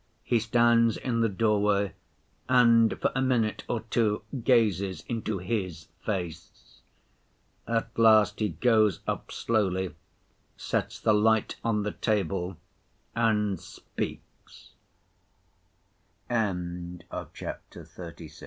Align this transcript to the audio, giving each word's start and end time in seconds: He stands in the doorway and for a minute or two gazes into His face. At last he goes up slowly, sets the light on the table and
He 0.23 0.39
stands 0.39 0.97
in 0.97 1.21
the 1.21 1.29
doorway 1.29 1.93
and 2.49 2.99
for 2.99 3.11
a 3.13 3.21
minute 3.21 3.63
or 3.69 3.81
two 3.81 4.23
gazes 4.43 5.03
into 5.07 5.37
His 5.37 5.89
face. 6.03 6.81
At 7.67 7.95
last 7.99 8.39
he 8.39 8.49
goes 8.49 9.01
up 9.05 9.31
slowly, 9.31 9.93
sets 10.57 10.99
the 10.99 11.13
light 11.13 11.57
on 11.63 11.83
the 11.83 11.91
table 11.91 12.57
and 13.15 13.47